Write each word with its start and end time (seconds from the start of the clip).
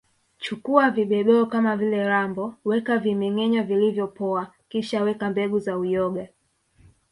Chukua 0.39 0.91
vibebeo 0.91 1.45
kama 1.45 1.75
vile 1.77 2.03
rambo 2.07 2.55
weka 2.65 2.97
vimengenywa 2.97 3.63
vilivyopoa 3.63 4.53
kisha 4.69 5.03
weka 5.03 5.29
mbegu 5.29 5.59
za 5.59 5.77
uyoga 5.77 6.27